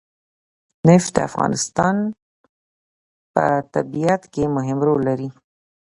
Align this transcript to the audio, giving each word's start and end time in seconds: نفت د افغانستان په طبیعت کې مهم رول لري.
نفت 0.87 1.09
د 1.15 1.17
افغانستان 1.29 1.95
په 3.33 3.45
طبیعت 3.73 4.21
کې 4.33 4.43
مهم 4.55 4.79
رول 4.87 5.01
لري. 5.09 5.29